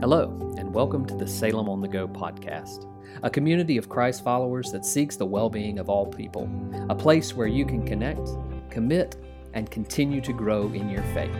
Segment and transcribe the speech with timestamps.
[0.00, 2.86] Hello, and welcome to the Salem on the Go podcast,
[3.24, 6.48] a community of Christ followers that seeks the well being of all people,
[6.88, 8.28] a place where you can connect,
[8.70, 9.16] commit,
[9.54, 11.34] and continue to grow in your faith.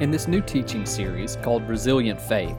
[0.00, 2.56] In this new teaching series called Resilient Faith,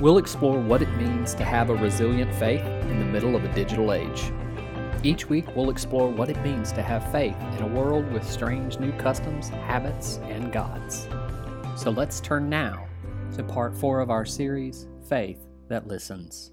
[0.00, 3.52] we'll explore what it means to have a resilient faith in the middle of a
[3.56, 4.30] digital age.
[5.02, 8.78] Each week, we'll explore what it means to have faith in a world with strange
[8.78, 11.08] new customs, habits, and gods.
[11.76, 12.85] So let's turn now
[13.34, 15.38] to part four of our series, Faith
[15.68, 16.52] That Listens.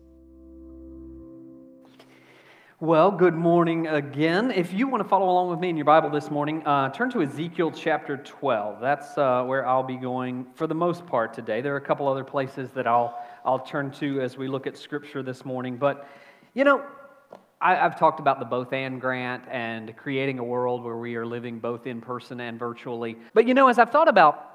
[2.80, 4.52] Well, good morning again.
[4.52, 7.09] If you want to follow along with me in your Bible this morning, uh, turn
[7.12, 8.81] to Ezekiel chapter 12.
[8.81, 11.62] That's uh, where I'll be going for the most part today.
[11.62, 14.76] There are a couple other places that I'll, I'll turn to as we look at
[14.76, 15.78] Scripture this morning.
[15.78, 16.09] But,
[16.53, 16.84] you know,
[17.62, 21.26] I, have talked about the both and grant and creating a world where we are
[21.26, 23.16] living both in person and virtually.
[23.34, 24.52] But, you know, as I've thought about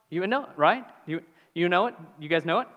[0.08, 0.86] You would know it, right?
[1.04, 1.20] You,
[1.52, 1.94] you know it?
[2.18, 2.68] You guys know it?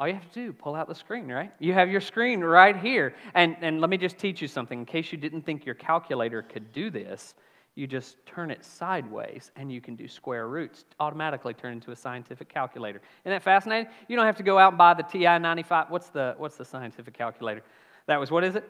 [0.00, 1.52] All you have to do, pull out the screen, right?
[1.58, 3.14] You have your screen right here.
[3.34, 4.78] And, and let me just teach you something.
[4.78, 7.34] In case you didn't think your calculator could do this,
[7.74, 11.96] you just turn it sideways and you can do square roots, automatically turn into a
[11.96, 13.02] scientific calculator.
[13.26, 13.92] Isn't that fascinating?
[14.08, 15.90] You don't have to go out and buy the TI 95.
[15.90, 17.62] What's the, what's the scientific calculator?
[18.08, 18.68] That was, what is it?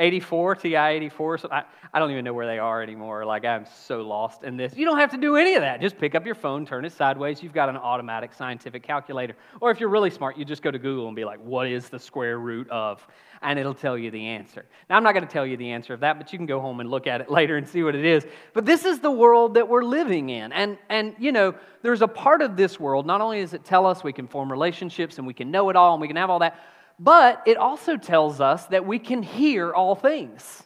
[0.00, 1.38] 84, TI 84.
[1.38, 3.24] So I, I don't even know where they are anymore.
[3.24, 4.76] Like, I'm so lost in this.
[4.76, 5.80] You don't have to do any of that.
[5.80, 7.42] Just pick up your phone, turn it sideways.
[7.42, 9.34] You've got an automatic scientific calculator.
[9.60, 11.88] Or if you're really smart, you just go to Google and be like, what is
[11.88, 13.04] the square root of?
[13.42, 14.66] And it'll tell you the answer.
[14.88, 16.60] Now, I'm not going to tell you the answer of that, but you can go
[16.60, 18.24] home and look at it later and see what it is.
[18.52, 20.52] But this is the world that we're living in.
[20.52, 23.84] And, and you know, there's a part of this world, not only does it tell
[23.84, 26.30] us we can form relationships and we can know it all and we can have
[26.30, 26.56] all that,
[26.98, 30.64] but it also tells us that we can hear all things.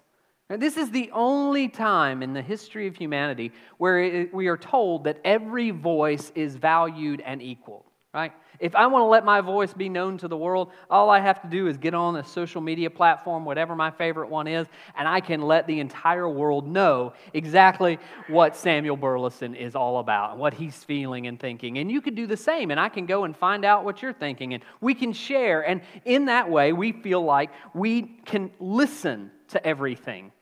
[0.48, 5.19] This is the only time in the history of humanity where we are told that
[5.25, 8.33] every voice is valued and equal, right?
[8.59, 11.41] If I want to let my voice be known to the world, all I have
[11.43, 15.09] to do is get on a social media platform, whatever my favorite one is, and
[15.09, 20.53] I can let the entire world know exactly what Samuel Burleson is all about, what
[20.53, 21.78] he's feeling and thinking.
[21.78, 24.12] And you could do the same, and I can go and find out what you're
[24.12, 25.67] thinking, and we can share.
[25.67, 30.33] And in that way, we feel like we can listen to everything.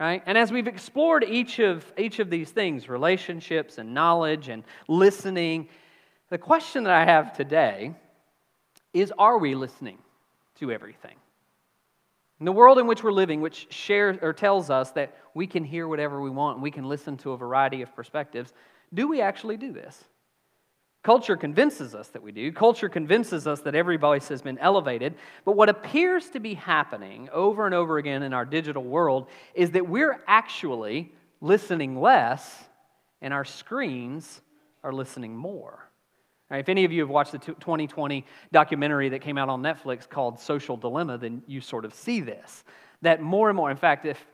[0.00, 0.22] Right?
[0.24, 5.68] And as we've explored each of, each of these things, relationships and knowledge and listening
[6.30, 7.94] the question that I have today
[8.92, 9.98] is Are we listening
[10.56, 11.16] to everything?
[12.38, 15.62] In the world in which we're living, which shares or tells us that we can
[15.62, 18.54] hear whatever we want and we can listen to a variety of perspectives,
[18.94, 20.04] do we actually do this?
[21.02, 22.52] Culture convinces us that we do.
[22.52, 25.14] Culture convinces us that every voice has been elevated.
[25.44, 29.70] But what appears to be happening over and over again in our digital world is
[29.72, 32.64] that we're actually listening less
[33.22, 34.40] and our screens
[34.82, 35.89] are listening more.
[36.50, 40.08] Right, if any of you have watched the 2020 documentary that came out on Netflix
[40.08, 42.64] called Social Dilemma, then you sort of see this.
[43.02, 44.26] That more and more, in fact, if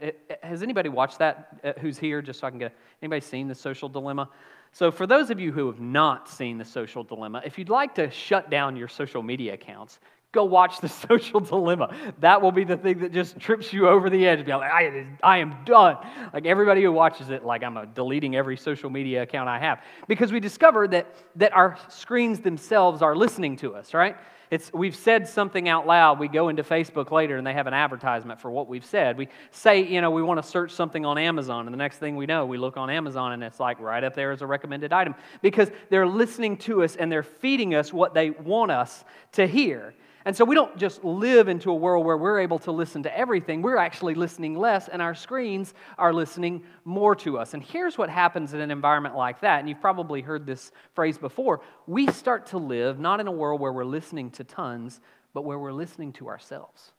[0.43, 3.55] has anybody watched that uh, who's here, just so I can get anybody seen the
[3.55, 4.29] social dilemma?
[4.73, 7.95] So, for those of you who have not seen the social dilemma, if you'd like
[7.95, 10.01] to shut down your social media accounts,
[10.33, 11.95] go watch the social dilemma.
[12.21, 14.45] That will be the thing that just trips you over the edge.
[14.45, 15.97] Be like, I, I am done.
[16.33, 19.83] Like everybody who watches it, like I'm deleting every social media account I have.
[20.09, 24.17] Because we discovered that, that our screens themselves are listening to us, right?
[24.49, 26.21] It's, we've said something out loud.
[26.21, 29.19] We go into Facebook later and they have an advertisement for what we've said.
[29.19, 32.15] We say, you know, we want to search something on Amazon, and the next thing
[32.17, 34.93] we know, we look on Amazon and it's like right up there as a recommended
[34.93, 39.49] item because they're listening to us and they're feeding us what they want us to
[39.49, 39.95] hear.
[40.27, 43.17] And so we don't just live into a world where we're able to listen to
[43.17, 43.63] everything.
[43.63, 47.55] We're actually listening less, and our screens are listening more to us.
[47.55, 49.61] And here's what happens in an environment like that.
[49.61, 51.61] And you've probably heard this phrase before.
[51.87, 55.01] We start to live not in a world where we're listening to tons,
[55.33, 56.91] but where we're listening to ourselves.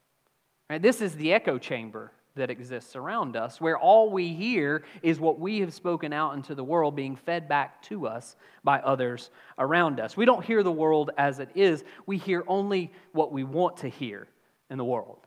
[0.70, 0.82] Right?
[0.82, 5.40] This is the echo chamber that exists around us, where all we hear is what
[5.40, 9.30] we have spoken out into the world being fed back to us by others
[9.60, 10.18] around us.
[10.18, 13.90] We don't hear the world as it is, we hear only what we want to
[13.90, 14.28] hear
[14.70, 15.20] in the world.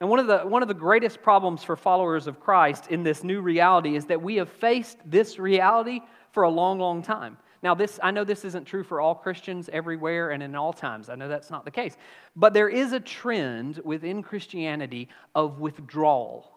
[0.00, 3.24] And one of, the, one of the greatest problems for followers of Christ in this
[3.24, 6.00] new reality is that we have faced this reality
[6.32, 7.38] for a long, long time.
[7.62, 11.08] Now, this, I know this isn't true for all Christians everywhere and in all times.
[11.08, 11.96] I know that's not the case.
[12.36, 16.50] But there is a trend within Christianity of withdrawal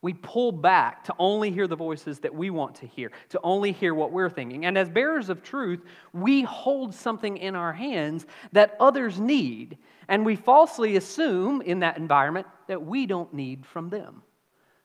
[0.00, 3.72] we pull back to only hear the voices that we want to hear, to only
[3.72, 4.64] hear what we're thinking.
[4.64, 5.80] And as bearers of truth,
[6.12, 9.76] we hold something in our hands that others need.
[10.06, 14.22] And we falsely assume in that environment that we don't need from them.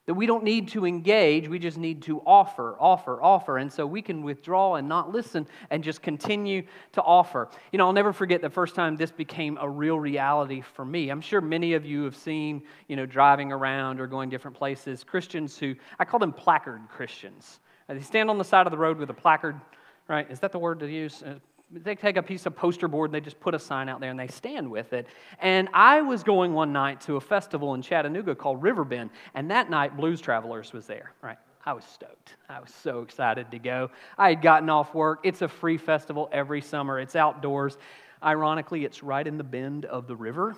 [0.06, 3.58] That we don't need to engage, we just need to offer, offer, offer.
[3.58, 7.48] And so we can withdraw and not listen and just continue to offer.
[7.72, 11.10] You know, I'll never forget the first time this became a real reality for me.
[11.10, 15.06] I'm sure many of you have seen, you know, driving around or going different places,
[15.06, 17.62] Christians who, I call them placard Christians.
[17.88, 19.60] Uh, they stand on the side of the road with a placard,
[20.10, 20.30] right?
[20.30, 21.24] Is that the word to use?
[21.24, 21.36] Uh,
[21.76, 24.12] They take a piece of poster board and they just put a sign out there
[24.12, 25.08] and they stand with it.
[25.40, 29.70] And I was going one night to a festival in Chattanooga called Riverbend, and that
[29.70, 31.38] night Blues Travelers was there, right?
[31.66, 32.36] I was stoked.
[32.48, 33.90] I was so excited to go.
[34.18, 35.22] I had gotten off work.
[35.24, 37.78] It's a free festival every summer, it's outdoors.
[38.22, 40.56] Ironically, it's right in the bend of the river.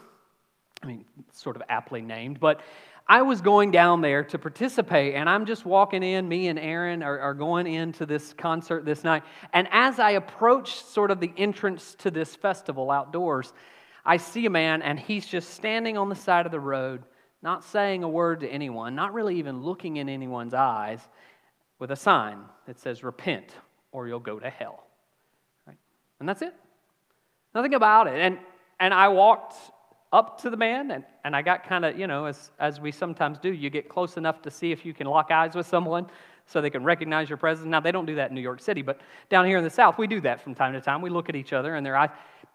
[0.84, 2.62] I mean, sort of aptly named, but
[3.08, 6.28] I was going down there to participate, and I'm just walking in.
[6.28, 9.24] Me and Aaron are, are, going into this concert this night.
[9.54, 13.54] And as I approach sort of the entrance to this festival outdoors,
[14.04, 17.04] I see a man, and he's just standing on the side of the road,
[17.44, 21.00] not saying a word to anyone, not really even looking in anyone's eyes,
[21.78, 23.54] with a sign that says, Repent,
[23.92, 24.84] or you'll go to hell.
[25.68, 25.78] Right?
[26.20, 26.56] And that's it.
[27.54, 28.20] Nothing about it.
[28.20, 28.40] And,
[28.80, 29.56] and I walked
[30.16, 32.90] up to the man and, and I got kind of, you know, as, as we
[32.92, 36.08] sometimes do, you get close enough to see if you can lock eyes with someone
[36.46, 37.68] so they can recognize your presence.
[37.68, 39.98] Now, they don't do that in New York City, but down here in the South,
[39.98, 41.02] we do that from time to time.
[41.02, 42.12] We look at each other and their eyes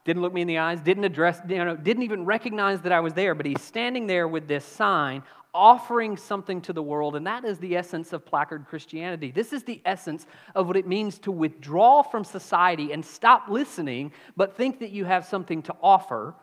[0.07, 3.01] didn't look me in the eyes, didn't address, you know, didn't even recognize that I
[3.01, 5.23] was there, but he's standing there with this sign
[5.53, 9.33] offering something to the world, and that is the essence of placard Christianity.
[9.33, 14.13] This is the essence of what it means to withdraw from society and stop listening,
[14.37, 16.35] but think that you have something to offer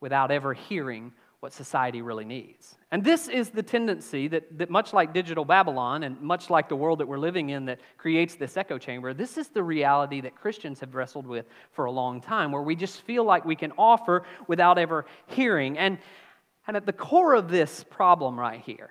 [0.00, 2.76] without ever hearing what society really needs.
[2.90, 6.76] And this is the tendency that, that, much like digital Babylon and much like the
[6.76, 10.34] world that we're living in that creates this echo chamber, this is the reality that
[10.34, 13.72] Christians have wrestled with for a long time, where we just feel like we can
[13.76, 15.76] offer without ever hearing.
[15.78, 15.98] And,
[16.66, 18.90] and at the core of this problem right here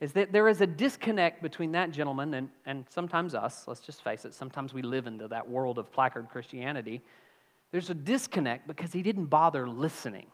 [0.00, 3.64] is that there is a disconnect between that gentleman and, and sometimes us.
[3.68, 7.02] Let's just face it, sometimes we live into that world of placard Christianity
[7.72, 10.26] there's a disconnect because he didn't bother listening.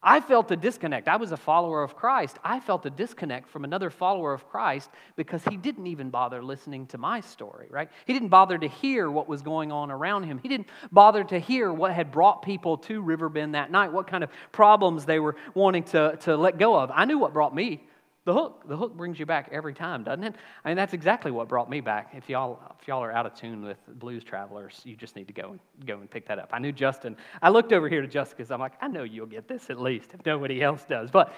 [0.00, 1.08] I felt a disconnect.
[1.08, 2.38] I was a follower of Christ.
[2.44, 6.86] I felt a disconnect from another follower of Christ because he didn't even bother listening
[6.88, 7.90] to my story, right?
[8.06, 10.38] He didn't bother to hear what was going on around him.
[10.38, 14.22] He didn't bother to hear what had brought people to Riverbend that night, what kind
[14.22, 16.92] of problems they were wanting to, to let go of.
[16.94, 17.82] I knew what brought me
[18.28, 18.68] the hook.
[18.68, 20.34] The hook brings you back every time, doesn't it?
[20.62, 22.10] I mean, that's exactly what brought me back.
[22.14, 25.32] If y'all, if y'all are out of tune with blues travelers, you just need to
[25.32, 26.50] go and go and pick that up.
[26.52, 27.16] I knew Justin.
[27.40, 30.10] I looked over here to because I'm like, I know you'll get this at least
[30.12, 31.10] if nobody else does.
[31.10, 31.32] But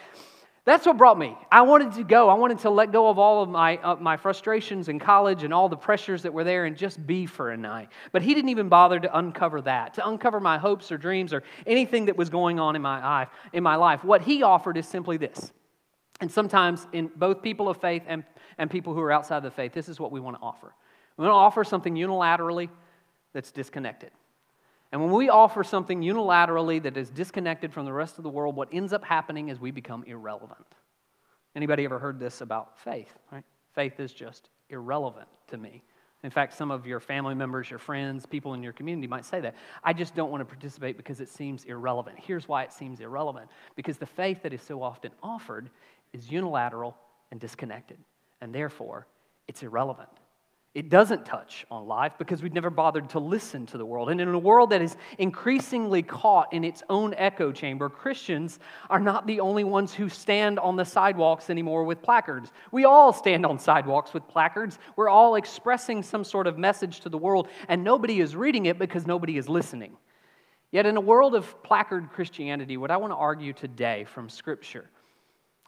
[0.64, 1.37] that's what brought me.
[1.52, 2.28] I wanted to go.
[2.28, 5.54] I wanted to let go of all of my, uh, my frustrations in college and
[5.54, 7.90] all the pressures that were there and just be for a night.
[8.11, 11.44] But he didn't even bother to uncover that, to uncover my hopes or dreams or
[11.68, 14.02] anything that was going on in my, life, in my life.
[14.02, 15.52] What he offered is simply this
[16.21, 18.25] and sometimes, in both people of faith and,
[18.59, 20.75] and people who are outside of the faith, this is what we want to offer.
[21.17, 22.69] We want to offer something unilaterally
[23.33, 24.11] that's disconnected.
[24.93, 28.57] And when we offer something unilaterally that is disconnected from the rest of the world,
[28.57, 30.67] what ends up happening is we become irrelevant.
[31.55, 33.12] Anybody ever heard this about faith?
[33.31, 33.45] Right?
[33.75, 35.83] Faith is just irrelevant to me.
[36.23, 39.41] In fact, some of your family members, your friends, people in your community might say
[39.41, 39.55] that.
[39.83, 42.19] I just don't want to participate because it seems irrelevant.
[42.19, 45.71] Here's why it seems irrelevant because the faith that is so often offered
[46.12, 46.97] is unilateral
[47.31, 47.99] and disconnected,
[48.40, 49.07] and therefore
[49.49, 50.09] it's irrelevant.
[50.73, 54.09] It doesn't touch on life because we've never bothered to listen to the world.
[54.09, 59.00] And in a world that is increasingly caught in its own echo chamber, Christians are
[59.00, 62.52] not the only ones who stand on the sidewalks anymore with placards.
[62.71, 64.79] We all stand on sidewalks with placards.
[64.95, 68.79] We're all expressing some sort of message to the world, and nobody is reading it
[68.79, 69.97] because nobody is listening.
[70.71, 74.88] Yet, in a world of placard Christianity, what I want to argue today from Scripture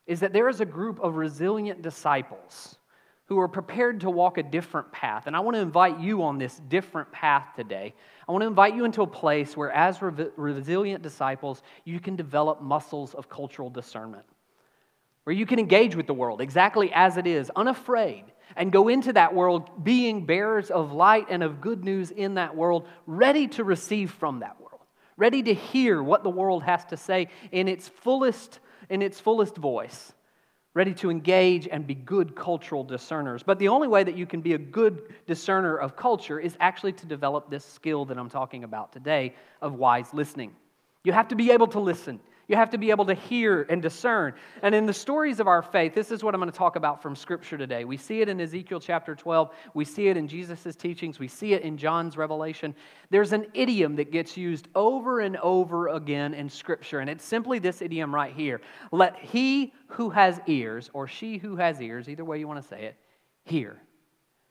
[0.07, 2.77] is that there is a group of resilient disciples
[3.27, 5.27] who are prepared to walk a different path.
[5.27, 7.95] And I want to invite you on this different path today.
[8.29, 12.15] I want to invite you into a place where, as re- resilient disciples, you can
[12.15, 14.25] develop muscles of cultural discernment,
[15.25, 19.13] where you can engage with the world exactly as it is, unafraid, and go into
[19.15, 23.65] that world being bearers of light and of good news in that world, ready to
[23.65, 24.81] receive from that world,
[25.17, 29.57] ready to hear what the world has to say in its fullest, in its fullest
[29.57, 30.13] voice
[30.75, 33.43] ready to engage and be good cultural discerners.
[33.43, 36.93] But the only way that you can be a good discerner of culture is actually
[36.95, 40.57] to develop this skill that I'm talking about today of wise listening.
[41.05, 42.21] You have to be able to listen.
[42.49, 44.35] You have to be able to hear and discern.
[44.63, 47.01] And in the stories of our faith, this is what I'm going to talk about
[47.01, 47.85] from Scripture today.
[47.85, 51.53] We see it in Ezekiel chapter 12, we see it in Jesus' teachings, we see
[51.55, 52.75] it in John's revelation.
[53.11, 57.59] There's an idiom that gets used over and over again in Scripture, and it's simply
[57.59, 62.25] this idiom right here Let he who has ears, or she who has ears, either
[62.25, 62.97] way you want to say it,
[63.45, 63.81] hear.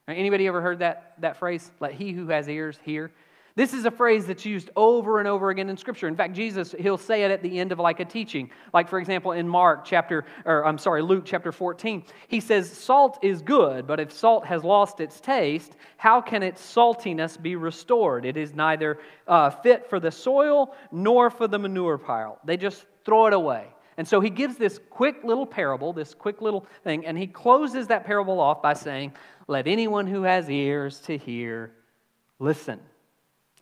[0.08, 1.72] Anybody ever heard that, that phrase?
[1.80, 3.12] Let he who has ears hear.
[3.56, 6.08] This is a phrase that's used over and over again in Scripture.
[6.08, 8.50] In fact, Jesus, he'll say it at the end of like a teaching.
[8.74, 13.20] Like, for example, in Mark chapter, or I'm sorry, Luke chapter 14, he says, Salt
[13.22, 18.26] is good, but if salt has lost its taste, how can its saltiness be restored?
[18.26, 22.40] It is neither uh, fit for the soil nor for the manure pile.
[22.46, 23.68] They just throw it away.
[23.98, 27.88] And so he gives this quick little parable, this quick little thing, and he closes
[27.88, 29.14] that parable off by saying,
[29.48, 31.74] Let anyone who has ears to hear
[32.40, 32.80] listen.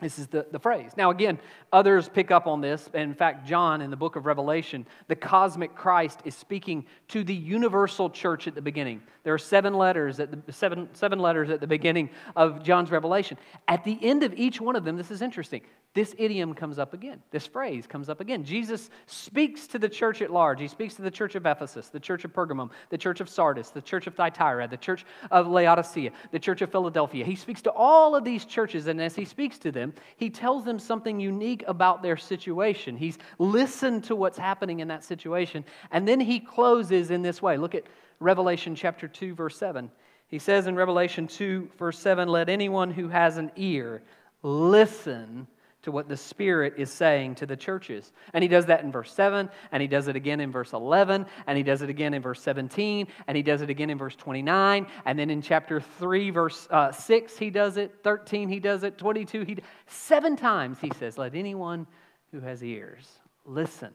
[0.00, 0.92] This is the, the phrase.
[0.96, 1.38] Now, again,
[1.72, 2.88] others pick up on this.
[2.94, 7.34] In fact, John in the book of Revelation, the cosmic Christ is speaking to the
[7.34, 9.02] universal church at the beginning.
[9.24, 13.36] There are seven letters at the seven, seven letters at the beginning of John's Revelation.
[13.68, 15.62] At the end of each one of them, this is interesting
[15.92, 17.20] this idiom comes up again.
[17.32, 18.44] This phrase comes up again.
[18.44, 20.60] Jesus speaks to the church at large.
[20.60, 23.70] He speaks to the church of Ephesus, the church of Pergamum, the church of Sardis,
[23.70, 27.24] the church of Thyatira, the church of Laodicea, the church of Philadelphia.
[27.24, 30.64] He speaks to all of these churches, and as he speaks to them, he tells
[30.64, 32.96] them something unique about their situation.
[32.96, 37.56] He's listened to what's happening in that situation, and then he closes in this way.
[37.56, 37.84] Look at
[38.20, 39.90] Revelation chapter 2, verse 7.
[40.28, 44.02] He says in Revelation 2, verse 7, Let anyone who has an ear
[44.44, 45.48] listen
[45.82, 48.12] to what the Spirit is saying to the churches.
[48.34, 51.26] And he does that in verse 7, and he does it again in verse 11,
[51.46, 54.16] and he does it again in verse 17, and he does it again in verse
[54.16, 58.82] 29, and then in chapter 3, verse uh, 6, he does it, 13, he does
[58.82, 59.56] it, 22, he
[59.86, 61.86] seven times he says, Let anyone
[62.30, 63.08] who has ears
[63.44, 63.92] listen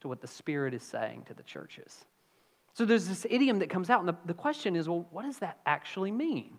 [0.00, 2.04] to what the Spirit is saying to the churches.
[2.74, 5.38] So there's this idiom that comes out, and the, the question is, well, what does
[5.38, 6.58] that actually mean?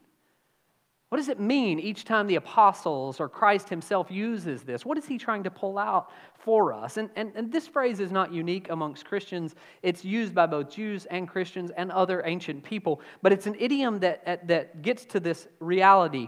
[1.16, 4.86] What does it mean each time the apostles or Christ himself uses this?
[4.86, 6.98] What is he trying to pull out for us?
[6.98, 9.56] And, and, and this phrase is not unique amongst Christians.
[9.82, 13.00] It's used by both Jews and Christians and other ancient people.
[13.22, 16.28] But it's an idiom that, that gets to this reality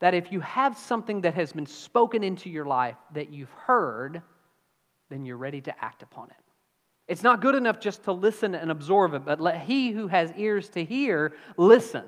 [0.00, 4.22] that if you have something that has been spoken into your life that you've heard,
[5.10, 6.42] then you're ready to act upon it.
[7.08, 10.32] It's not good enough just to listen and absorb it, but let he who has
[10.34, 12.04] ears to hear listen.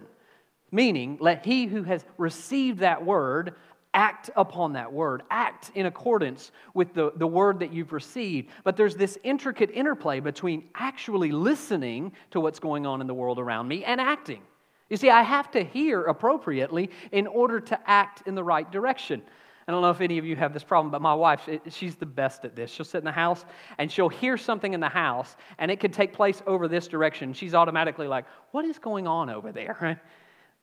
[0.73, 3.55] Meaning, let he who has received that word
[3.97, 8.51] act upon that word, act in accordance with the, the word that you've received.
[8.63, 13.39] But there's this intricate interplay between actually listening to what's going on in the world
[13.39, 14.43] around me and acting.
[14.91, 19.23] You see, I have to hear appropriately in order to act in the right direction.
[19.67, 22.07] I don't know if any of you have this problem, but my wife, she's the
[22.07, 22.71] best at this.
[22.71, 23.45] She'll sit in the house
[23.79, 27.33] and she'll hear something in the house, and it could take place over this direction.
[27.33, 30.01] She's automatically like, What is going on over there?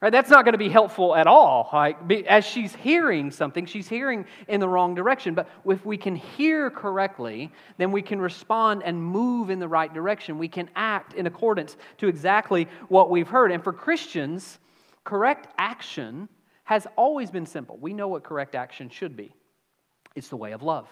[0.03, 0.11] Right?
[0.11, 1.69] That's not going to be helpful at all.
[2.27, 5.33] As she's hearing something, she's hearing in the wrong direction.
[5.33, 9.93] But if we can hear correctly, then we can respond and move in the right
[9.93, 10.37] direction.
[10.37, 13.49] We can act in accordance to exactly what we've heard.
[13.53, 14.59] And for Christians,
[15.05, 16.27] correct action
[16.65, 17.77] has always been simple.
[17.79, 19.33] We know what correct action should be
[20.17, 20.89] it's the way of love.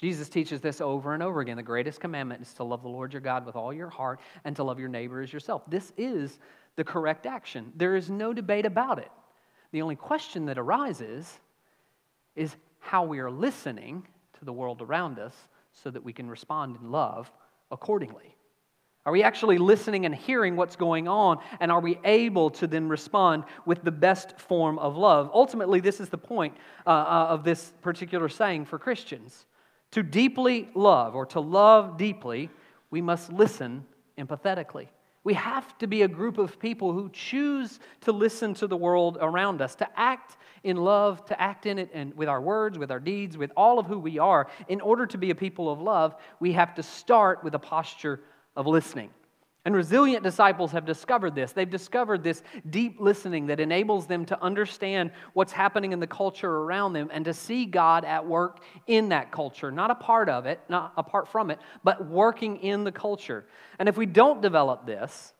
[0.00, 1.58] Jesus teaches this over and over again.
[1.58, 4.56] The greatest commandment is to love the Lord your God with all your heart and
[4.56, 5.68] to love your neighbor as yourself.
[5.68, 6.38] This is
[6.78, 7.72] the correct action.
[7.74, 9.10] There is no debate about it.
[9.72, 11.28] The only question that arises
[12.36, 14.06] is how we are listening
[14.38, 15.34] to the world around us
[15.72, 17.32] so that we can respond in love
[17.72, 18.36] accordingly.
[19.04, 21.40] Are we actually listening and hearing what's going on?
[21.58, 25.32] And are we able to then respond with the best form of love?
[25.34, 26.56] Ultimately, this is the point
[26.86, 29.46] uh, uh of this particular saying for Christians.
[29.92, 32.50] To deeply love or to love deeply,
[32.88, 33.84] we must listen
[34.16, 34.86] empathetically.
[35.28, 39.18] We have to be a group of people who choose to listen to the world
[39.20, 42.90] around us, to act in love, to act in it and with our words, with
[42.90, 44.48] our deeds, with all of who we are.
[44.68, 48.22] In order to be a people of love, we have to start with a posture
[48.56, 49.10] of listening.
[49.64, 51.52] And resilient disciples have discovered this.
[51.52, 56.50] They've discovered this deep listening that enables them to understand what's happening in the culture
[56.50, 60.46] around them and to see God at work in that culture, not a part of
[60.46, 63.46] it, not apart from it, but working in the culture.
[63.78, 65.34] And if we don't develop this,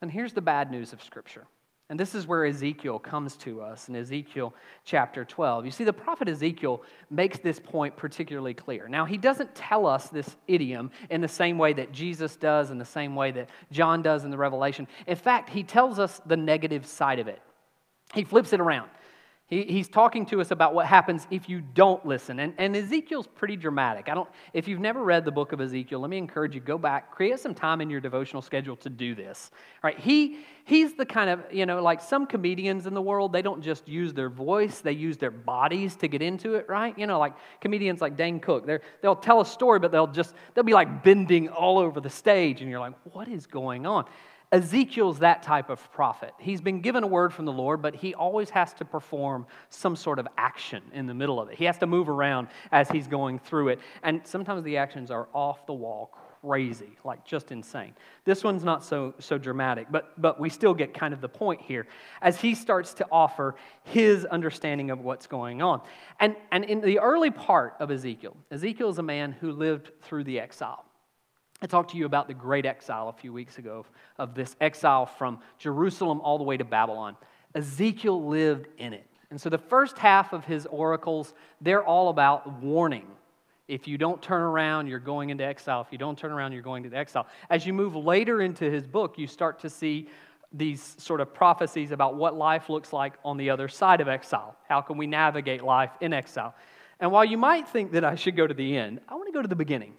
[0.00, 1.46] then here's the bad news of Scripture
[1.90, 4.54] and this is where Ezekiel comes to us in Ezekiel
[4.84, 5.64] chapter 12.
[5.64, 8.88] You see, the prophet Ezekiel makes this point particularly clear.
[8.88, 12.76] Now, he doesn't tell us this idiom in the same way that Jesus does, in
[12.76, 14.86] the same way that John does in the Revelation.
[15.06, 17.40] In fact, he tells us the negative side of it.
[18.12, 18.90] He flips it around.
[19.48, 22.38] He, he's talking to us about what happens if you don't listen.
[22.38, 24.10] And, and Ezekiel's pretty dramatic.
[24.10, 26.76] I don't, if you've never read the book of Ezekiel, let me encourage you, go
[26.76, 29.50] back, create some time in your devotional schedule to do this.
[29.82, 33.32] All right, he, he's the kind of, you know, like some comedians in the world,
[33.32, 36.96] they don't just use their voice, they use their bodies to get into it, right?
[36.98, 38.68] You know, like comedians like Dane Cook,
[39.00, 42.60] they'll tell a story, but they'll just, they'll be like bending all over the stage,
[42.60, 44.04] and you're like, what is going on?
[44.50, 46.32] Ezekiel's that type of prophet.
[46.38, 49.94] He's been given a word from the Lord, but he always has to perform some
[49.94, 51.58] sort of action in the middle of it.
[51.58, 53.80] He has to move around as he's going through it.
[54.02, 57.92] And sometimes the actions are off the wall, crazy, like just insane.
[58.24, 61.60] This one's not so, so dramatic, but, but we still get kind of the point
[61.60, 61.86] here
[62.22, 65.82] as he starts to offer his understanding of what's going on.
[66.20, 70.24] And, and in the early part of Ezekiel, Ezekiel is a man who lived through
[70.24, 70.86] the exile.
[71.60, 73.84] I talked to you about the great exile a few weeks ago
[74.18, 77.16] of this exile from Jerusalem all the way to Babylon.
[77.54, 79.06] Ezekiel lived in it.
[79.30, 83.06] And so the first half of his oracles, they're all about warning.
[83.66, 85.82] If you don't turn around, you're going into exile.
[85.82, 87.26] If you don't turn around, you're going to exile.
[87.50, 90.08] As you move later into his book, you start to see
[90.52, 94.56] these sort of prophecies about what life looks like on the other side of exile.
[94.66, 96.54] How can we navigate life in exile?
[97.00, 99.32] And while you might think that I should go to the end, I want to
[99.32, 99.92] go to the beginning.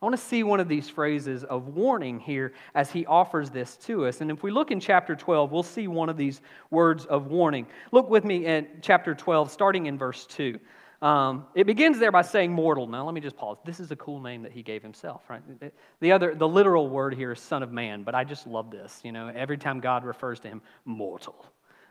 [0.00, 3.78] I want to see one of these phrases of warning here as he offers this
[3.78, 4.20] to us.
[4.20, 7.66] And if we look in chapter 12, we'll see one of these words of warning.
[7.92, 10.60] Look with me at chapter 12, starting in verse 2.
[11.00, 12.86] Um, it begins there by saying mortal.
[12.86, 13.56] Now, let me just pause.
[13.64, 15.42] This is a cool name that he gave himself, right?
[16.00, 19.00] The other, the literal word here is son of man, but I just love this.
[19.02, 21.46] You know, every time God refers to him, mortal.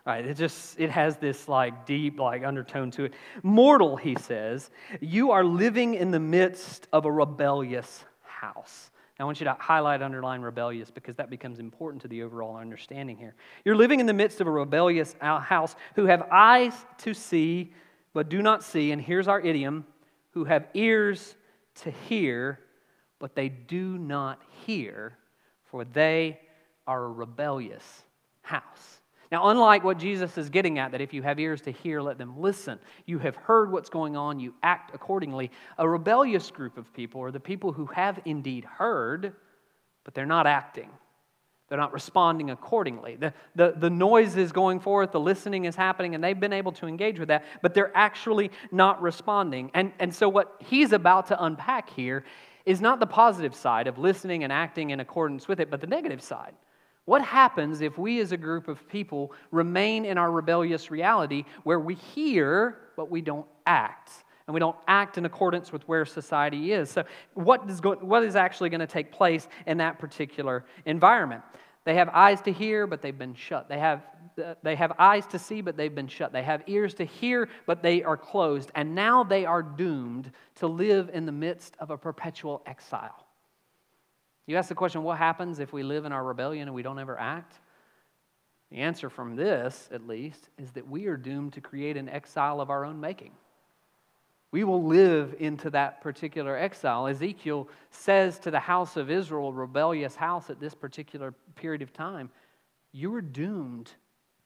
[0.05, 3.13] Right, it just it has this like deep like undertone to it.
[3.41, 4.69] Mortal, he says,
[5.01, 8.91] you are living in the midst of a rebellious house.
[9.17, 12.57] Now, I want you to highlight, underline rebellious because that becomes important to the overall
[12.57, 13.33] understanding here.
[13.63, 17.73] You're living in the midst of a rebellious uh, house who have eyes to see
[18.13, 19.85] but do not see, and here's our idiom
[20.31, 21.35] who have ears
[21.81, 22.59] to hear
[23.17, 25.17] but they do not hear,
[25.71, 26.39] for they
[26.85, 28.03] are a rebellious
[28.41, 28.94] house.
[29.35, 32.17] Now, unlike what Jesus is getting at, that if you have ears to hear, let
[32.17, 35.51] them listen, you have heard what's going on, you act accordingly.
[35.77, 39.33] A rebellious group of people are the people who have indeed heard,
[40.05, 40.89] but they're not acting.
[41.67, 43.17] They're not responding accordingly.
[43.17, 46.71] The, the, the noise is going forth, the listening is happening, and they've been able
[46.71, 49.69] to engage with that, but they're actually not responding.
[49.73, 52.23] And, and so, what he's about to unpack here
[52.65, 55.87] is not the positive side of listening and acting in accordance with it, but the
[55.87, 56.53] negative side.
[57.05, 61.79] What happens if we as a group of people remain in our rebellious reality where
[61.79, 64.11] we hear but we don't act?
[64.47, 66.91] And we don't act in accordance with where society is.
[66.91, 71.41] So, what is, go- what is actually going to take place in that particular environment?
[71.83, 73.69] They have eyes to hear, but they've been shut.
[73.69, 74.03] They have,
[74.61, 76.31] they have eyes to see, but they've been shut.
[76.31, 78.71] They have ears to hear, but they are closed.
[78.75, 83.24] And now they are doomed to live in the midst of a perpetual exile.
[84.47, 86.99] You ask the question, what happens if we live in our rebellion and we don't
[86.99, 87.53] ever act?
[88.71, 92.61] The answer from this, at least, is that we are doomed to create an exile
[92.61, 93.31] of our own making.
[94.51, 97.07] We will live into that particular exile.
[97.07, 102.29] Ezekiel says to the house of Israel, rebellious house at this particular period of time,
[102.91, 103.91] you are doomed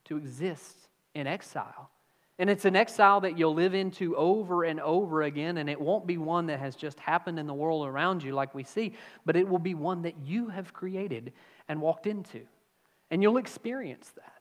[0.06, 1.92] to exist in exile.
[2.39, 6.08] And it's an exile that you'll live into over and over again, and it won't
[6.08, 8.93] be one that has just happened in the world around you like we see,
[9.25, 11.34] but it will be one that you have created
[11.67, 12.41] and walked into.
[13.12, 14.34] And you'll experience that.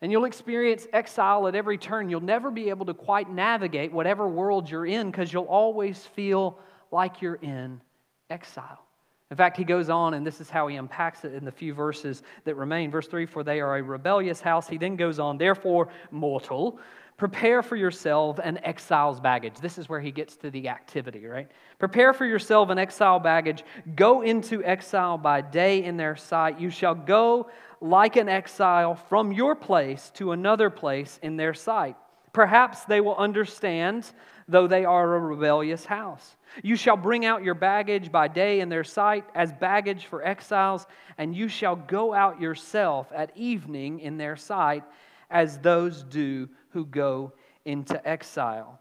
[0.00, 2.08] And you'll experience exile at every turn.
[2.08, 6.58] You'll never be able to quite navigate whatever world you're in because you'll always feel
[6.92, 7.80] like you're in
[8.30, 8.86] exile.
[9.30, 11.72] In fact, he goes on, and this is how he unpacks it in the few
[11.72, 12.90] verses that remain.
[12.90, 14.68] Verse 3 For they are a rebellious house.
[14.68, 16.80] He then goes on, Therefore, mortal,
[17.16, 19.54] prepare for yourself an exile's baggage.
[19.60, 21.48] This is where he gets to the activity, right?
[21.78, 23.62] Prepare for yourself an exile baggage.
[23.94, 26.58] Go into exile by day in their sight.
[26.58, 27.48] You shall go
[27.80, 31.96] like an exile from your place to another place in their sight.
[32.32, 34.10] Perhaps they will understand,
[34.50, 36.36] though they are a rebellious house.
[36.62, 40.86] You shall bring out your baggage by day in their sight as baggage for exiles,
[41.16, 44.82] and you shall go out yourself at evening in their sight
[45.30, 47.32] as those do who go
[47.64, 48.78] into exile.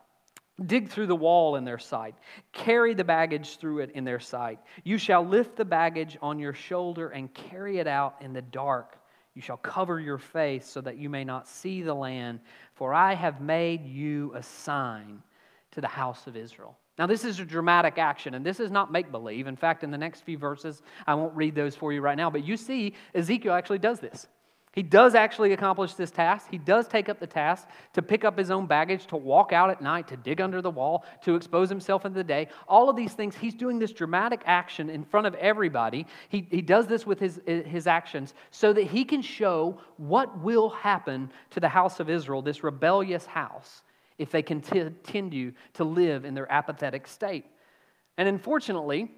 [0.66, 2.16] Dig through the wall in their sight.
[2.52, 4.60] Carry the baggage through it in their sight.
[4.84, 8.98] You shall lift the baggage on your shoulder and carry it out in the dark.
[9.36, 12.42] You shall cover your face so that you may not see the land,
[12.74, 15.22] for I have made you a sign
[15.80, 16.78] to the house of Israel.
[16.98, 19.48] Now, this is a dramatic action, and this is not make believe.
[19.48, 22.30] In fact, in the next few verses, I won't read those for you right now,
[22.30, 24.28] but you see Ezekiel actually does this.
[24.74, 26.48] He does actually accomplish this task.
[26.52, 29.70] He does take up the task to pick up his own baggage, to walk out
[29.70, 32.50] at night, to dig under the wall, to expose himself in the day.
[32.68, 36.06] All of these things, he's doing this dramatic action in front of everybody.
[36.28, 40.40] He, he does this with his, eh, his actions so that he can show what
[40.40, 43.82] will happen to the house of Israel, this rebellious house,
[44.20, 47.46] if they continue to live in their apathetic state.
[48.18, 49.12] And unfortunately,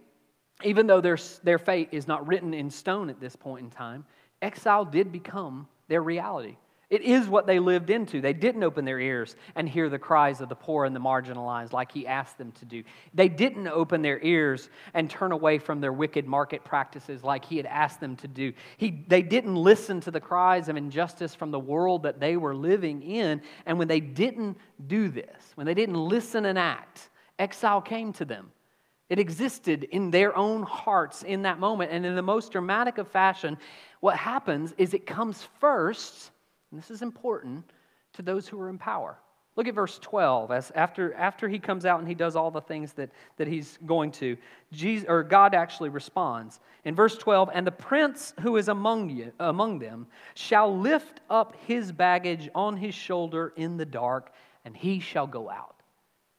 [0.63, 4.05] even though their, their fate is not written in stone at this point in time,
[4.41, 6.55] exile did become their reality.
[6.91, 8.19] It is what they lived into.
[8.19, 11.71] They didn't open their ears and hear the cries of the poor and the marginalized
[11.71, 12.83] like he asked them to do.
[13.13, 17.55] They didn't open their ears and turn away from their wicked market practices like he
[17.55, 18.51] had asked them to do.
[18.75, 22.53] He, they didn't listen to the cries of injustice from the world that they were
[22.53, 23.41] living in.
[23.65, 28.25] And when they didn't do this, when they didn't listen and act, exile came to
[28.25, 28.51] them.
[29.07, 31.91] It existed in their own hearts in that moment.
[31.93, 33.57] And in the most dramatic of fashion,
[34.01, 36.31] what happens is it comes first,
[36.71, 37.71] and this is important,
[38.13, 39.17] to those who are in power.
[39.55, 40.51] Look at verse 12.
[40.51, 43.77] As after, after he comes out and he does all the things that, that he's
[43.85, 44.37] going to,
[44.71, 46.59] Jesus, or God actually responds.
[46.85, 51.55] In verse 12, and the prince who is among, you, among them shall lift up
[51.67, 55.80] his baggage on his shoulder in the dark, and he shall go out.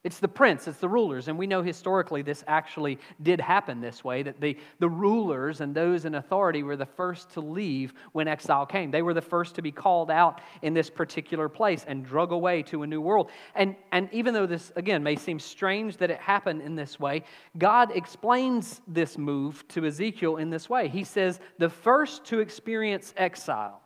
[0.04, 1.28] It's the prince, it's the rulers.
[1.28, 5.72] And we know historically this actually did happen this way that the, the rulers and
[5.72, 8.90] those in authority were the first to leave when exile came.
[8.90, 12.64] They were the first to be called out in this particular place and drug away
[12.64, 13.30] to a new world.
[13.54, 17.22] And, and even though this, again, may seem strange that it happened in this way,
[17.56, 20.88] God explains this move to Ezekiel in this way.
[20.88, 23.80] He says, The first to experience exile,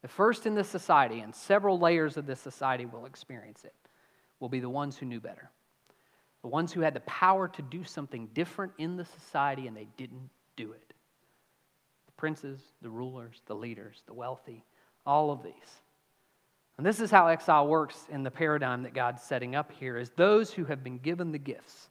[0.00, 3.74] the first in this society, and several layers of this society will experience it
[4.42, 5.48] will be the ones who knew better,
[6.42, 9.86] the ones who had the power to do something different in the society and they
[9.96, 10.94] didn't do it.
[12.06, 14.64] The princes, the rulers, the leaders, the wealthy,
[15.06, 15.54] all of these.
[16.76, 20.10] And this is how exile works in the paradigm that God's setting up here is
[20.16, 21.90] those who have been given the gifts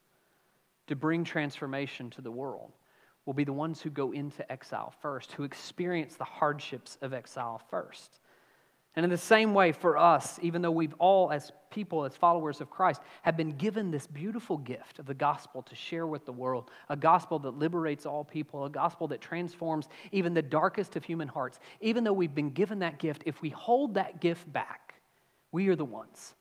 [0.88, 2.74] to bring transformation to the world
[3.26, 7.62] will be the ones who go into exile first, who experience the hardships of exile
[7.70, 8.20] first.
[8.95, 12.60] And in the same way, for us, even though we've all, as people, as followers
[12.60, 16.34] of Christ, have been given this beautiful gift of the gospel to share with the
[16.34, 21.06] world, a gospel that liberates all people, a gospel that transforms even the darkest of
[21.06, 24.95] human hearts, even though we've been given that gift, if we hold that gift back,
[25.54, 26.36] we are the ones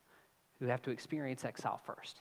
[0.59, 2.21] who have to experience exile first.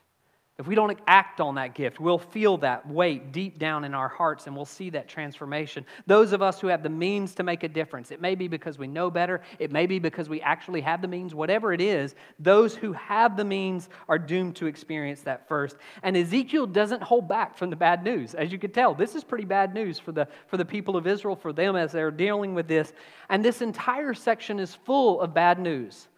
[0.60, 4.10] If we don't act on that gift, we'll feel that weight deep down in our
[4.10, 5.86] hearts and we'll see that transformation.
[6.06, 8.78] Those of us who have the means to make a difference, it may be because
[8.78, 12.14] we know better, it may be because we actually have the means, whatever it is,
[12.40, 15.78] those who have the means are doomed to experience that first.
[16.04, 18.36] And Ezekiel doesn't hold back from the bad news.
[18.36, 21.08] As you could tell, this is pretty bad news for the, for the people of
[21.08, 22.92] Israel, for them as they're dealing with this.
[23.30, 26.10] And this entire section is full of bad news.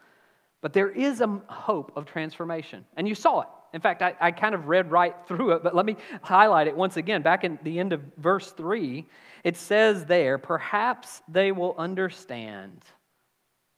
[0.61, 2.85] But there is a hope of transformation.
[2.97, 3.47] And you saw it.
[3.73, 6.75] In fact, I, I kind of read right through it, but let me highlight it
[6.75, 7.21] once again.
[7.21, 9.05] Back in the end of verse 3,
[9.43, 12.83] it says there, perhaps they will understand.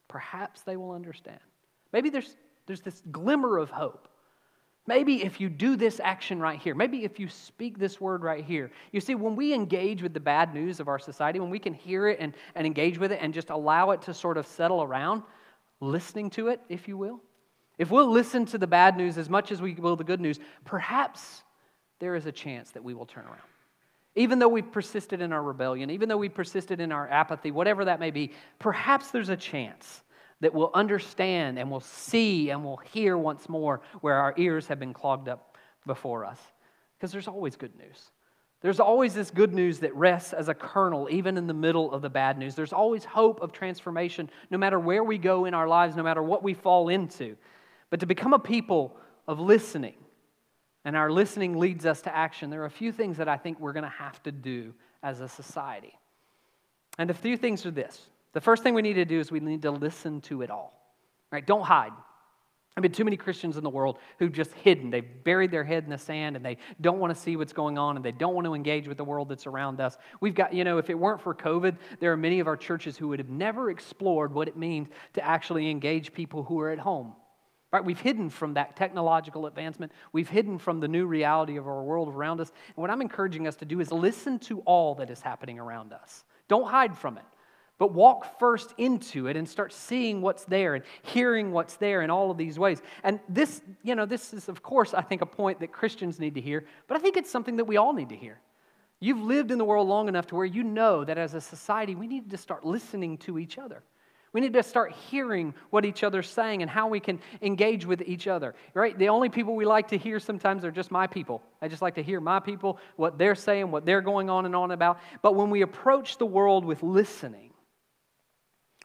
[0.07, 1.39] Perhaps they will understand.
[1.91, 4.07] Maybe there's, there's this glimmer of hope.
[4.85, 8.43] Maybe if you do this action right here, maybe if you speak this word right
[8.43, 8.69] here.
[8.91, 11.73] You see, when we engage with the bad news of our society, when we can
[11.73, 14.83] hear it and, and engage with it and just allow it to sort of settle
[14.83, 15.23] around,
[15.79, 17.21] listening to it, if you will,
[17.77, 20.39] if we'll listen to the bad news as much as we will the good news,
[20.65, 21.43] perhaps
[21.99, 23.39] there is a chance that we will turn around.
[24.15, 27.85] Even though we've persisted in our rebellion, even though we've persisted in our apathy, whatever
[27.85, 30.03] that may be, perhaps there's a chance
[30.41, 34.79] that we'll understand and we'll see and we'll hear once more where our ears have
[34.79, 35.57] been clogged up
[35.87, 36.39] before us.
[36.97, 38.11] Because there's always good news.
[38.61, 42.01] There's always this good news that rests as a kernel, even in the middle of
[42.01, 42.55] the bad news.
[42.55, 46.23] There's always hope of transformation, no matter where we go in our lives, no matter
[46.23, 47.35] what we fall into.
[47.93, 49.93] But to become a people of listening,
[50.83, 53.59] and our listening leads us to action, there are a few things that I think
[53.59, 55.93] we're going to have to do as a society.
[56.97, 58.07] And a few things are this.
[58.31, 60.73] The first thing we need to do is we need to listen to it all.
[61.31, 61.45] Right?
[61.45, 61.91] Don't hide.
[62.75, 64.89] I mean, too many Christians in the world who've just hidden.
[64.89, 67.77] They've buried their head in the sand and they don't want to see what's going
[67.77, 69.99] on and they don't want to engage with the world that's around us.
[70.19, 72.97] We've got, you know, if it weren't for COVID, there are many of our churches
[72.97, 76.79] who would have never explored what it means to actually engage people who are at
[76.79, 77.13] home.
[77.73, 77.83] Right?
[77.83, 79.91] We've hidden from that technological advancement.
[80.11, 82.51] We've hidden from the new reality of our world around us.
[82.67, 85.91] And what I'm encouraging us to do is listen to all that is happening around
[85.91, 86.23] us.
[86.47, 87.23] Don't hide from it.
[87.79, 92.11] But walk first into it and start seeing what's there and hearing what's there in
[92.11, 92.79] all of these ways.
[93.03, 96.35] And this, you know, this is, of course, I think a point that Christians need
[96.35, 98.39] to hear, but I think it's something that we all need to hear.
[98.99, 101.95] You've lived in the world long enough to where you know that as a society,
[101.95, 103.81] we need to start listening to each other.
[104.33, 108.01] We need to start hearing what each other's saying and how we can engage with
[108.01, 108.97] each other, right?
[108.97, 111.43] The only people we like to hear sometimes are just my people.
[111.61, 114.55] I just like to hear my people, what they're saying, what they're going on and
[114.55, 114.99] on about.
[115.21, 117.51] But when we approach the world with listening,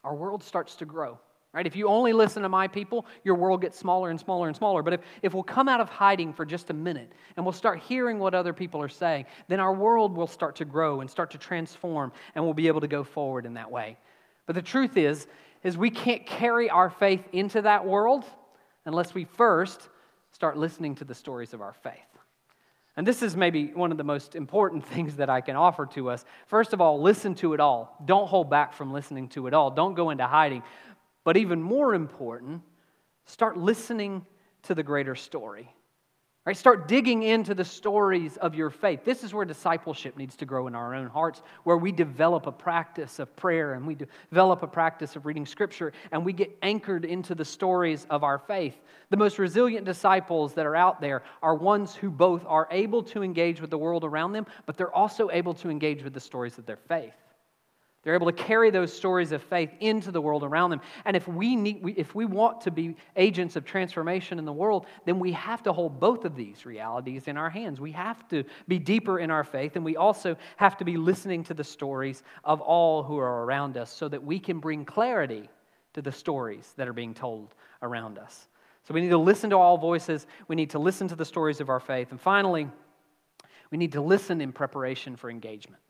[0.04, 1.18] our world starts to grow.
[1.54, 1.66] Right?
[1.66, 4.82] If you only listen to my people, your world gets smaller and smaller and smaller.
[4.82, 7.80] But if, if we'll come out of hiding for just a minute and we'll start
[7.80, 11.30] hearing what other people are saying, then our world will start to grow and start
[11.30, 13.96] to transform and we'll be able to go forward in that way.
[14.48, 15.26] But the truth is,
[15.62, 18.24] is we can't carry our faith into that world
[18.86, 19.90] unless we first
[20.32, 21.92] start listening to the stories of our faith.
[22.96, 26.08] And this is maybe one of the most important things that I can offer to
[26.08, 26.24] us.
[26.46, 27.94] First of all, listen to it all.
[28.06, 29.70] Don't hold back from listening to it all.
[29.70, 30.62] Don't go into hiding.
[31.24, 32.62] But even more important,
[33.26, 34.24] start listening
[34.62, 35.74] to the greater story.
[36.46, 36.56] Right?
[36.56, 39.04] Start digging into the stories of your faith.
[39.04, 42.52] This is where discipleship needs to grow in our own hearts, where we develop a
[42.52, 47.04] practice of prayer and we develop a practice of reading scripture and we get anchored
[47.04, 48.76] into the stories of our faith.
[49.10, 53.22] The most resilient disciples that are out there are ones who both are able to
[53.22, 56.56] engage with the world around them, but they're also able to engage with the stories
[56.56, 57.12] of their faith.
[58.02, 60.80] They're able to carry those stories of faith into the world around them.
[61.04, 64.86] And if we, need, if we want to be agents of transformation in the world,
[65.04, 67.80] then we have to hold both of these realities in our hands.
[67.80, 71.42] We have to be deeper in our faith, and we also have to be listening
[71.44, 75.50] to the stories of all who are around us so that we can bring clarity
[75.94, 78.48] to the stories that are being told around us.
[78.84, 81.60] So we need to listen to all voices, we need to listen to the stories
[81.60, 82.12] of our faith.
[82.12, 82.68] And finally,
[83.70, 85.82] we need to listen in preparation for engagement.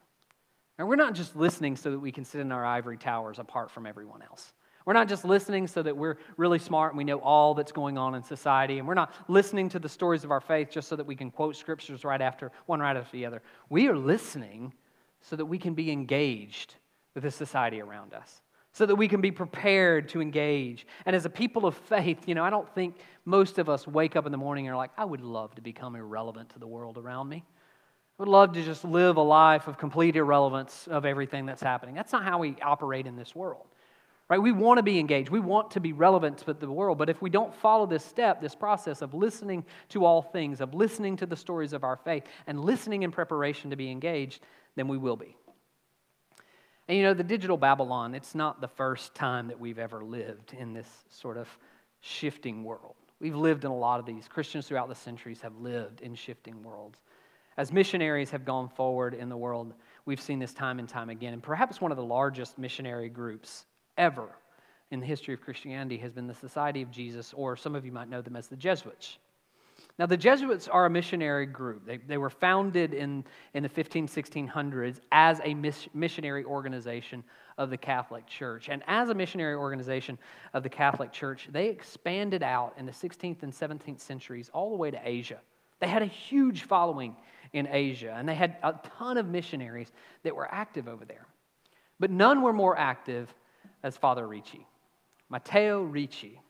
[0.78, 3.70] And we're not just listening so that we can sit in our ivory towers apart
[3.70, 4.52] from everyone else.
[4.84, 7.98] We're not just listening so that we're really smart and we know all that's going
[7.98, 8.78] on in society.
[8.78, 11.30] And we're not listening to the stories of our faith just so that we can
[11.30, 13.42] quote scriptures right after one right after the other.
[13.68, 14.72] We are listening
[15.20, 16.76] so that we can be engaged
[17.14, 18.40] with the society around us,
[18.72, 20.86] so that we can be prepared to engage.
[21.04, 24.16] And as a people of faith, you know, I don't think most of us wake
[24.16, 26.66] up in the morning and are like, I would love to become irrelevant to the
[26.66, 27.44] world around me.
[28.18, 31.94] Would love to just live a life of complete irrelevance of everything that's happening.
[31.94, 33.66] That's not how we operate in this world.
[34.28, 34.42] Right?
[34.42, 35.30] We want to be engaged.
[35.30, 36.98] We want to be relevant to the world.
[36.98, 40.74] But if we don't follow this step, this process of listening to all things, of
[40.74, 44.42] listening to the stories of our faith, and listening in preparation to be engaged,
[44.76, 45.36] then we will be.
[46.88, 50.54] And you know, the digital Babylon, it's not the first time that we've ever lived
[50.54, 51.48] in this sort of
[52.00, 52.96] shifting world.
[53.20, 54.28] We've lived in a lot of these.
[54.28, 56.98] Christians throughout the centuries have lived in shifting worlds.
[57.58, 59.74] As missionaries have gone forward in the world,
[60.06, 61.32] we've seen this time and time again.
[61.32, 63.64] And perhaps one of the largest missionary groups
[63.96, 64.28] ever
[64.92, 67.90] in the history of Christianity has been the Society of Jesus, or some of you
[67.90, 69.18] might know them as the Jesuits.
[69.98, 71.84] Now, the Jesuits are a missionary group.
[71.84, 77.24] They, they were founded in, in the 15, 1600s as a miss, missionary organization
[77.58, 78.68] of the Catholic Church.
[78.68, 80.16] And as a missionary organization
[80.54, 84.76] of the Catholic Church, they expanded out in the 16th and 17th centuries all the
[84.76, 85.40] way to Asia.
[85.80, 87.16] They had a huge following
[87.52, 89.90] in Asia, and they had a ton of missionaries
[90.22, 91.26] that were active over there.
[92.00, 93.32] But none were more active
[93.82, 94.66] as Father Ricci.
[95.30, 96.40] Matteo Ricci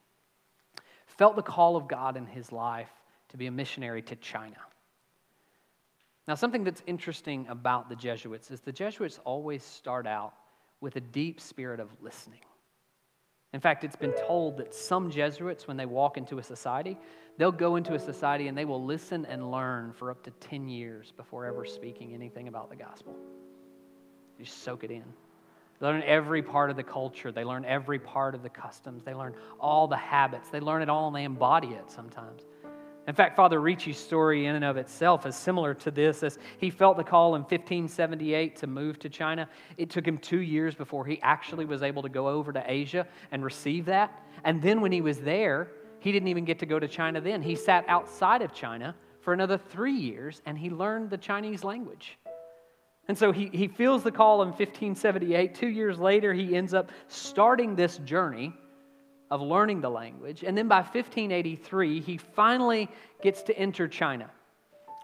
[1.06, 2.90] felt the call of God in his life
[3.30, 4.56] to be a missionary to China.
[6.26, 10.34] Now, something that's interesting about the Jesuits is the Jesuits always start out
[10.80, 12.40] with a deep spirit of listening.
[13.54, 16.98] In fact, it's been told that some Jesuits, when they walk into a society,
[17.38, 20.68] they'll go into a society and they will listen and learn for up to 10
[20.68, 23.16] years before ever speaking anything about the gospel.
[24.38, 25.04] You soak it in.
[25.80, 27.32] They learn every part of the culture.
[27.32, 29.04] They learn every part of the customs.
[29.04, 30.50] They learn all the habits.
[30.50, 32.42] They learn it all and they embody it sometimes.
[33.06, 36.22] In fact, Father Ricci's story, in and of itself, is similar to this.
[36.22, 39.48] As he felt the call in 1578 to move to China,
[39.78, 43.06] it took him two years before he actually was able to go over to Asia
[43.32, 44.26] and receive that.
[44.44, 45.70] And then when he was there,
[46.00, 47.42] he didn't even get to go to China then.
[47.42, 52.18] He sat outside of China for another three years and he learned the Chinese language.
[53.08, 55.54] And so he, he feels the call in 1578.
[55.54, 58.52] Two years later, he ends up starting this journey
[59.30, 60.44] of learning the language.
[60.44, 62.88] And then by 1583, he finally
[63.22, 64.30] gets to enter China.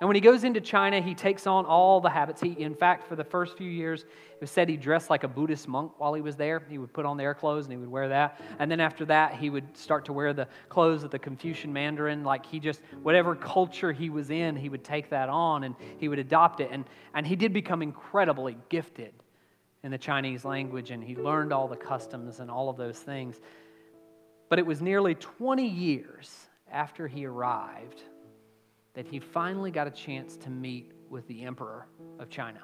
[0.04, 2.42] And when he goes into China, he takes on all the habits.
[2.42, 5.28] He, in fact, for the first few years, it was said he dressed like a
[5.28, 6.62] Buddhist monk while he was there.
[6.68, 8.38] He would put on their clothes and he would wear that.
[8.58, 12.22] And then after that, he would start to wear the clothes of the Confucian Mandarin.
[12.22, 16.08] Like he just, whatever culture he was in, he would take that on and he
[16.08, 16.68] would adopt it.
[16.70, 19.14] And, and he did become incredibly gifted
[19.84, 23.40] in the Chinese language and he learned all the customs and all of those things.
[24.50, 26.30] But it was nearly 20 years
[26.70, 28.02] after he arrived
[28.94, 31.86] that he finally got a chance to meet with the emperor
[32.18, 32.60] of China.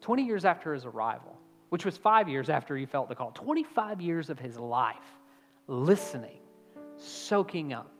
[0.00, 1.38] 20 years after his arrival,
[1.70, 4.96] which was five years after he felt the call, 25 years of his life
[5.66, 6.38] listening,
[6.96, 7.90] soaking up,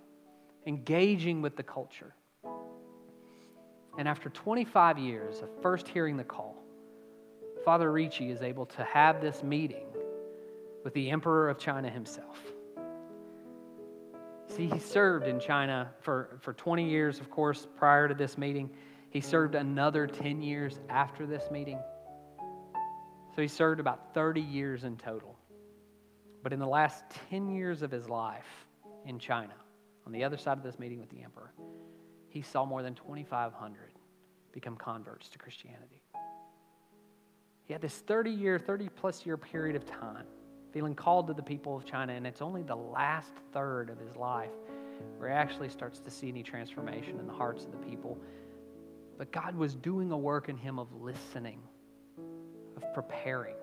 [0.66, 2.14] engaging with the culture.
[3.98, 6.56] And after 25 years of first hearing the call,
[7.64, 9.86] Father Ricci is able to have this meeting
[10.84, 12.51] with the Emperor of China himself.
[14.48, 18.70] See, he served in China for, for 20 years, of course, prior to this meeting.
[19.10, 21.78] He served another 10 years after this meeting.
[23.34, 25.38] So he served about 30 years in total.
[26.42, 28.66] But in the last 10 years of his life
[29.06, 29.54] in China,
[30.06, 31.52] on the other side of this meeting with the emperor,
[32.28, 33.78] he saw more than 2,500
[34.52, 36.02] become converts to Christianity.
[37.64, 40.26] He had this 30 year, 30 plus year period of time
[40.72, 44.16] feeling called to the people of China, and it's only the last third of his
[44.16, 44.50] life
[45.18, 48.18] where he actually starts to see any transformation in the hearts of the people.
[49.18, 51.60] But God was doing a work in him of listening,
[52.76, 53.54] of preparing.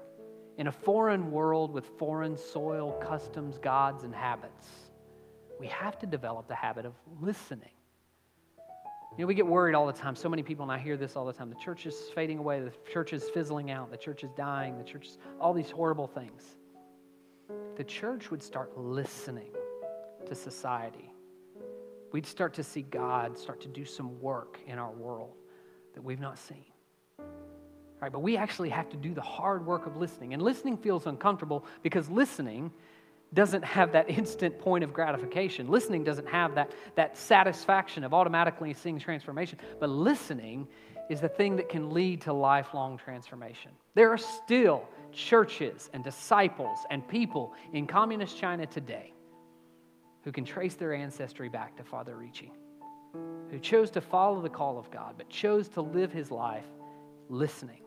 [0.57, 4.67] In a foreign world with foreign soil, customs, gods, and habits,
[5.59, 7.71] we have to develop the habit of listening.
[9.17, 10.15] You know, we get worried all the time.
[10.15, 12.59] So many people, and I hear this all the time the church is fading away,
[12.59, 16.07] the church is fizzling out, the church is dying, the church is all these horrible
[16.07, 16.58] things
[17.79, 19.51] the church would start listening
[20.25, 21.13] to society.
[22.11, 25.31] We'd start to see God start to do some work in our world
[25.93, 26.65] that we've not seen.
[27.17, 27.25] All
[28.01, 30.33] right, but we actually have to do the hard work of listening.
[30.33, 32.69] And listening feels uncomfortable because listening
[33.33, 35.69] doesn't have that instant point of gratification.
[35.69, 39.57] Listening doesn't have that, that satisfaction of automatically seeing transformation.
[39.79, 40.67] But listening
[41.09, 43.71] is the thing that can lead to lifelong transformation.
[43.95, 49.13] There are still churches and disciples and people in communist China today
[50.23, 52.51] who can trace their ancestry back to Father Ricci,
[53.49, 56.65] who chose to follow the call of God, but chose to live his life
[57.29, 57.81] listening.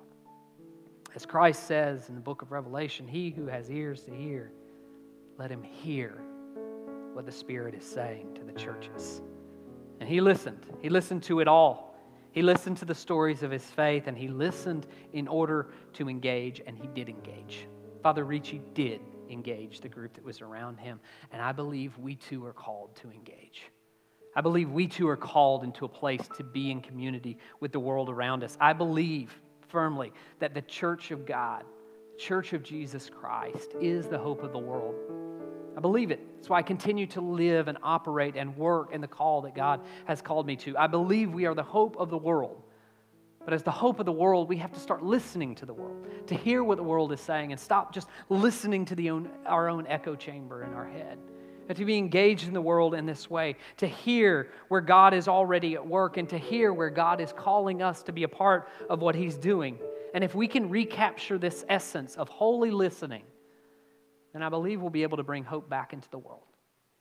[1.15, 4.53] As Christ says in the book of Revelation, he who has ears to hear,
[5.39, 6.23] let him hear
[7.13, 9.21] what the Spirit is saying to the churches.
[10.01, 10.67] And he listened.
[10.81, 11.92] He listened to it all.
[12.33, 16.63] He listened to the stories of his faith and he listened in order to engage,
[16.67, 17.67] and he did engage.
[18.03, 20.99] Father Ricci did engage the group that was around him,
[21.31, 23.63] and I believe we too are called to engage.
[24.35, 27.81] I believe we too are called into a place to be in community with the
[27.81, 28.57] world around us.
[28.61, 31.65] I believe firmly that the church of God,
[32.15, 34.95] the church of Jesus Christ, is the hope of the world.
[35.77, 36.32] I believe it.
[36.49, 40.21] Why I continue to live and operate and work in the call that God has
[40.21, 40.77] called me to.
[40.77, 42.63] I believe we are the hope of the world.
[43.45, 46.07] But as the hope of the world, we have to start listening to the world,
[46.29, 49.87] to hear what the world is saying, and stop just listening to own, our own
[49.89, 51.19] echo chamber in our head.
[51.69, 55.27] And to be engaged in the world in this way, to hear where God is
[55.27, 58.69] already at work, and to hear where God is calling us to be a part
[58.89, 59.79] of what He's doing.
[60.15, 63.23] And if we can recapture this essence of holy listening,
[64.33, 66.43] then I believe we'll be able to bring hope back into the world.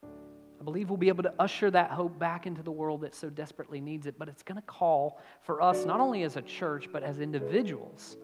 [0.04, 3.32] I believe we'll be able to usher that hope back into the world that so
[3.32, 4.20] desperately needs it.
[4.20, 8.18] But it's going to call for us, not only as a church, but as individuals,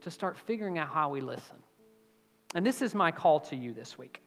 [0.00, 1.56] to start figuring out how we listen.
[2.54, 4.22] And this is my call to you this week.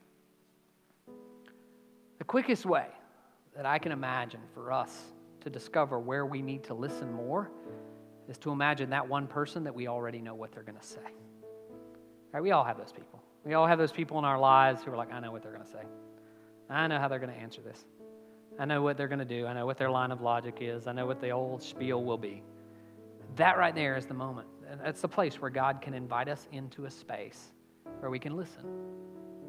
[2.20, 2.86] The quickest way
[3.56, 5.06] that I can imagine for us
[5.42, 7.50] to discover where we need to listen more
[8.28, 11.00] is to imagine that one person that we already know what they're going to say.
[12.32, 12.44] Right?
[12.44, 13.24] We all have those people.
[13.46, 15.52] We all have those people in our lives who are like, I know what they're
[15.52, 15.84] going to say.
[16.70, 17.86] I know how they're going to answer this.
[18.60, 19.48] I know what they're going to do.
[19.48, 20.86] I know what their line of logic is.
[20.86, 22.44] I know what the old spiel will be.
[23.38, 24.48] That right there is the moment.
[24.84, 27.54] That's the place where God can invite us into a space
[28.00, 28.66] where we can listen.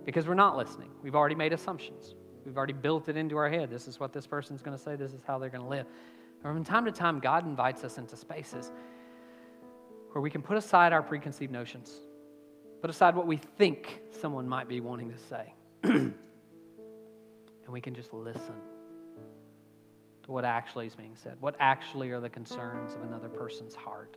[0.04, 0.90] Because we're not listening.
[1.02, 2.14] We've already made assumptions.
[2.46, 3.68] We've already built it into our head.
[3.68, 5.86] This is what this person's going to say, this is how they're going to live.
[6.42, 8.72] And from time to time, God invites us into spaces
[10.12, 12.00] where we can put aside our preconceived notions,
[12.80, 16.14] put aside what we think someone might be wanting to say, and
[17.68, 18.54] we can just listen
[20.24, 24.16] to what actually is being said, what actually are the concerns of another person's heart.